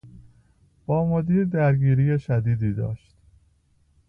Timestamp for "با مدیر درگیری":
0.85-2.19